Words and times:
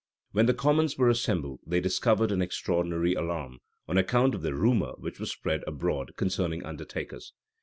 {1614.} 0.31 0.35
When 0.35 0.45
the 0.47 0.59
commons 0.59 0.97
were 0.97 1.09
assembled, 1.09 1.59
they 1.63 1.79
discovered 1.79 2.31
an 2.31 2.41
extraordinary 2.41 3.13
alarm, 3.13 3.59
on 3.87 3.99
account 3.99 4.33
of 4.33 4.41
the 4.41 4.55
rumor 4.55 4.93
which 4.97 5.19
was 5.19 5.29
spread 5.31 5.63
abroad 5.67 6.13
concerning 6.17 6.65
"undertakers." 6.65 7.33